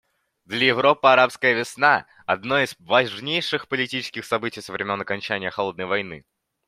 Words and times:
Для 0.45 0.65
Европы 0.65 1.09
«арабская 1.09 1.53
весна»— 1.53 2.07
одно 2.25 2.59
из 2.63 2.75
важнейших 2.79 3.67
политических 3.67 4.25
событий 4.25 4.59
со 4.59 4.73
времени 4.73 4.99
окончания 5.03 5.51
«холодной 5.51 5.85
войны». 5.85 6.25